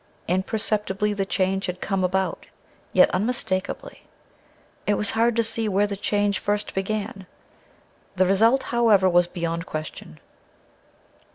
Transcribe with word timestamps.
Imperceptibly 0.27 1.13
the 1.13 1.27
change 1.27 1.67
had 1.67 1.79
come 1.79 2.03
about, 2.03 2.47
yet 2.91 3.07
unmistakably. 3.11 4.01
It 4.87 4.95
was 4.95 5.11
hard 5.11 5.35
to 5.35 5.43
see 5.43 5.69
where 5.69 5.85
the 5.85 5.95
change 5.95 6.39
first 6.39 6.73
began. 6.73 7.27
The 8.15 8.25
result, 8.25 8.63
however, 8.73 9.07
was 9.07 9.27
beyond 9.27 9.67
question. 9.67 10.19